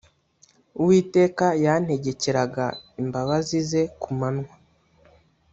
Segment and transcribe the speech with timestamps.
[0.79, 2.65] Uwiteka yantegekeraga
[3.01, 4.53] imbabazi ze ku manywa